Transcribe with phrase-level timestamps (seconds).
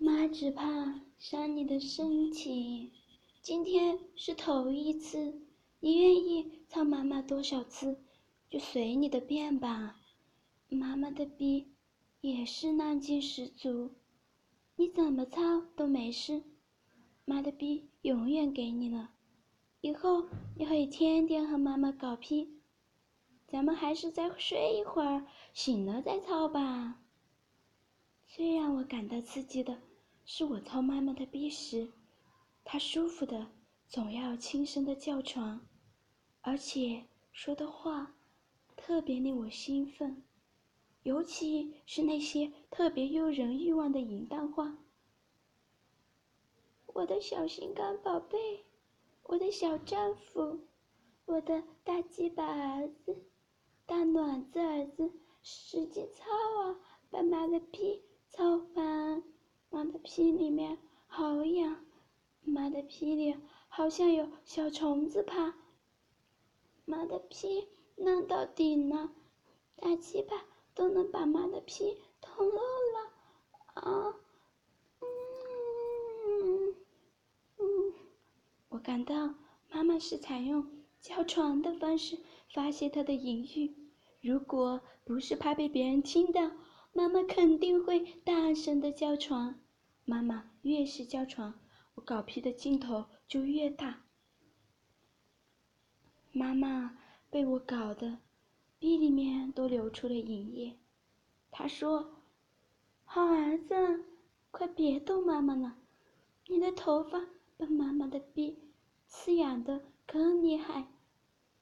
[0.00, 2.92] 妈只怕伤你的身体。
[3.42, 5.42] 今天是头一次，
[5.80, 7.98] 你愿意操妈妈多少次，
[8.48, 10.00] 就随你的便吧。
[10.68, 11.66] 妈妈的逼
[12.20, 13.90] 也是浪劲十足，
[14.76, 16.44] 你怎么操都没事。
[17.24, 19.10] 妈的逼永远给你了，
[19.80, 22.60] 以后你可以天天和妈妈搞屁。
[23.48, 27.02] 咱们还是再睡一会儿，醒了再操吧。
[28.28, 29.78] 最让我感到刺激的
[30.30, 31.90] 是，我操妈妈的逼时，
[32.62, 33.46] 她舒服的
[33.88, 35.66] 总要轻声的叫床，
[36.42, 38.14] 而且说的话
[38.76, 40.22] 特别令我兴奋，
[41.02, 44.76] 尤其是那些特别诱人欲望的淫荡话。
[46.88, 48.66] 我的小心肝宝贝，
[49.22, 50.60] 我的小丈夫，
[51.24, 53.24] 我的大鸡巴儿子。
[53.86, 55.10] 大卵子儿子，
[55.42, 56.26] 使劲操
[56.60, 56.76] 啊！
[57.08, 58.07] 把妈的屁操翻！
[60.10, 61.84] 屁里面好痒，
[62.42, 63.36] 妈的屁里
[63.68, 65.54] 好像有小虫子爬。
[66.86, 69.10] 妈的屁烂到底了，
[69.76, 73.12] 大鸡巴都能把妈的屁捅漏了
[73.74, 74.16] 啊！
[75.02, 76.74] 嗯
[77.58, 77.92] 嗯，
[78.70, 79.34] 我感到
[79.68, 80.66] 妈妈是采用
[81.02, 82.18] 叫床的方式。
[82.48, 83.74] 发泄她的淫欲，
[84.22, 86.50] 如果不是怕被别人听到，
[86.94, 89.60] 妈妈肯定会大声的叫床。
[90.08, 91.60] 妈妈越是叫床，
[91.94, 94.04] 我搞屁的劲头就越大。
[96.32, 96.96] 妈妈
[97.28, 98.16] 被我搞得，
[98.78, 100.78] 鼻里面都流出了淫液。
[101.50, 102.22] 她说
[103.04, 104.02] ：“好儿子，
[104.50, 105.76] 快别逗妈妈了，
[106.46, 107.26] 你的头发
[107.58, 108.58] 把妈妈的鼻
[109.06, 110.88] 刺痒的更厉害。”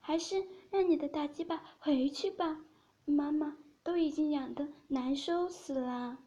[0.00, 2.62] 还是让你的大鸡巴回去吧，
[3.06, 6.18] 妈妈都已经痒得难受死了。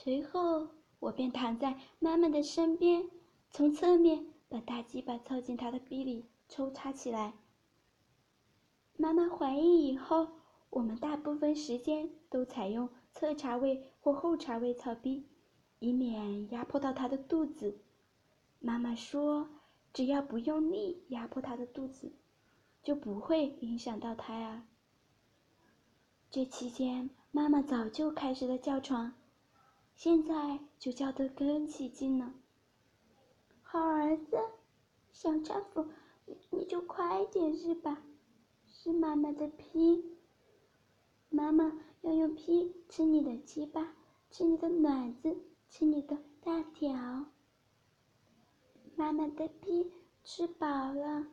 [0.00, 0.68] 随后，
[1.00, 3.10] 我便躺在妈妈的身边，
[3.50, 7.32] 从侧面把大鸡巴凑进她的逼里抽插起来。
[8.96, 10.28] 妈妈怀孕以后，
[10.70, 15.26] 我们大部分时间都采用侧插位或后插位操逼，
[15.80, 17.80] 以免压迫到她的肚子。
[18.60, 19.48] 妈妈说。
[19.94, 22.12] 只要不用力压迫她的肚子，
[22.84, 24.62] 就不会影响到胎儿。
[26.30, 29.14] 这期间，妈妈早就开始了叫床，
[29.98, 32.32] 现在就叫得更起劲了。
[33.62, 34.38] 好儿子，
[35.12, 35.88] 小丈夫，
[36.24, 38.00] 你你就快点是吧？
[38.68, 40.16] 是妈妈的屁，
[41.30, 41.72] 妈妈
[42.02, 43.92] 要用屁吃你的鸡巴，
[44.30, 45.36] 吃你的卵子，
[45.68, 47.26] 吃你的大条。
[48.94, 49.90] 妈妈的屁
[50.22, 51.26] 吃饱了，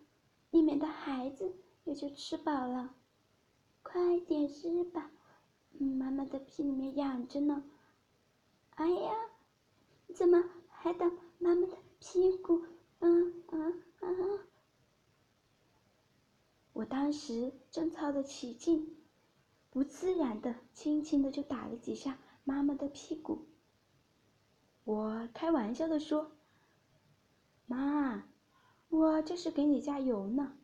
[0.50, 1.54] 里面的孩子
[1.84, 2.96] 也就吃饱了。
[3.84, 5.12] 快点吃吧，
[5.78, 7.64] 妈妈的屁里面痒着呢。
[8.76, 9.14] 哎呀，
[10.14, 11.10] 怎么还打
[11.40, 12.66] 妈妈的屁股？
[13.00, 14.40] 嗯嗯嗯。
[16.74, 18.98] 我当时正操得起劲，
[19.70, 23.48] 不自然的轻轻的就打了几下妈妈的屁股。
[24.84, 26.32] 我开玩笑的说。
[27.68, 28.28] 妈，
[28.90, 30.58] 我这是给你加油呢，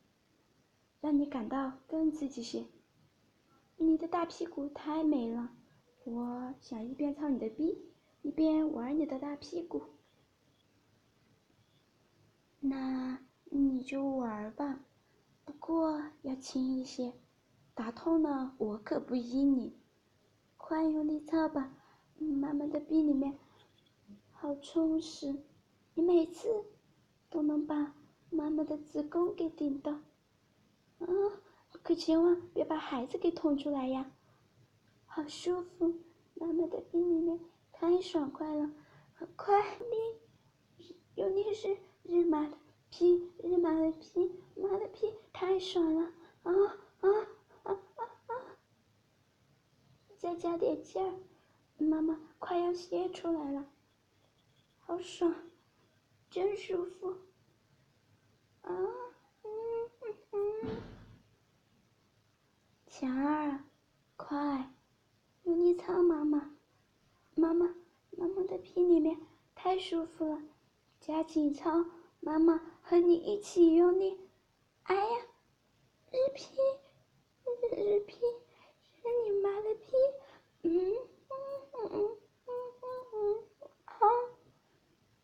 [1.00, 2.68] 让你感到更刺激些。
[3.78, 5.50] 你的大屁股太美了，
[6.04, 7.91] 我想一边操你的逼，
[8.22, 9.84] 一边玩你的大屁股。
[12.59, 14.80] 那你就玩吧，
[15.46, 17.14] 不过要轻一些，
[17.74, 19.78] 打痛了我可不依你。
[20.58, 21.76] 快用力操吧，
[22.18, 23.38] 妈妈的逼里面
[24.32, 25.36] 好充实，
[25.94, 26.66] 你每次。
[27.34, 27.96] 都能把
[28.30, 29.94] 妈妈的子宫给顶到，
[31.00, 31.08] 啊！
[31.82, 34.12] 可千万别把孩子给捅出来呀！
[35.06, 35.94] 好舒服，
[36.34, 37.40] 妈妈的逼里面
[37.81, 38.69] 太爽快了，
[39.36, 42.56] 快力，用力是日妈的
[42.92, 46.12] 屁，日妈的屁，妈的屁太爽了，
[46.44, 46.53] 啊
[47.00, 47.09] 啊
[47.64, 48.34] 啊啊啊！
[50.16, 53.66] 再加点劲儿，妈妈快要泄出来了，
[54.78, 55.34] 好爽！
[56.29, 57.09] 真舒服，
[58.61, 58.72] 啊，
[59.41, 60.16] 嗯嗯
[60.66, 60.82] 嗯，
[62.85, 63.64] 强儿，
[64.16, 64.72] 快，
[65.46, 66.51] 用力操妈妈，
[67.36, 67.76] 妈妈，
[68.12, 69.18] 妈妈的屁里面
[69.56, 70.42] 太舒服了，
[71.00, 71.86] 加紧操，
[72.20, 74.20] 妈妈和你一起用力，
[74.84, 75.18] 哎呀，
[76.12, 76.56] 日屁，
[77.72, 78.20] 日屁，
[78.94, 79.92] 是你妈的屁，
[80.64, 81.36] 嗯嗯
[81.74, 82.18] 嗯嗯
[82.48, 84.06] 嗯嗯啊。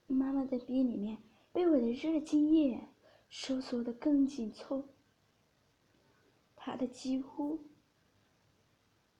[0.08, 1.22] 妈妈的逼里面
[1.52, 2.88] 被我的热精液
[3.30, 4.86] 收缩的更紧凑，
[6.56, 7.60] 她的几乎，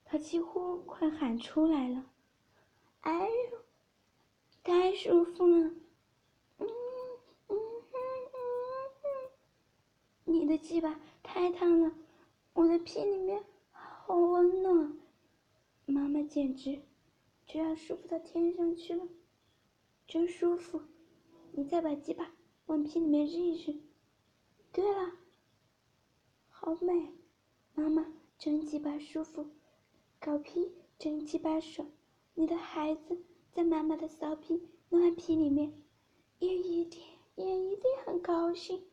[0.04, 2.06] 他几乎快喊出来了。
[3.00, 3.64] 哎呦，
[4.62, 5.56] 太舒服了！
[6.58, 6.66] 嗯
[7.48, 7.56] 嗯嗯
[10.24, 11.92] 嗯，你的鸡巴太烫了，
[12.52, 14.98] 我的屁里面好温暖，
[15.86, 16.82] 妈妈简直
[17.46, 19.06] 就要舒服到天上去了，
[20.06, 20.82] 真舒服！
[21.52, 22.30] 你再把鸡巴
[22.66, 23.80] 往屁里面扔一扔。
[24.70, 25.12] 对了，
[26.50, 27.14] 好美，
[27.74, 28.06] 妈妈
[28.38, 29.46] 真鸡巴舒服，
[30.20, 31.90] 搞屁真鸡巴爽。
[32.38, 33.18] 你的孩子
[33.50, 35.72] 在妈妈的骚屁暖屁里面，
[36.38, 37.02] 也一定
[37.34, 38.84] 也一定很高兴。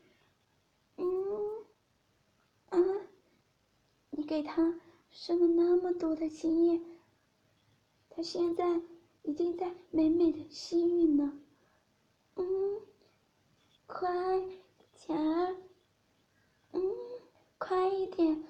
[0.98, 1.64] 嗯，
[2.70, 2.80] 啊，
[4.10, 4.80] 你给他
[5.12, 6.84] 生了那么多的经验，
[8.10, 8.82] 他现在
[9.22, 11.40] 一定在美美的吸吮呢。
[12.38, 12.82] 嗯，
[13.86, 14.40] 快
[15.06, 15.56] 点儿，
[16.72, 16.82] 嗯，
[17.60, 18.44] 快一点，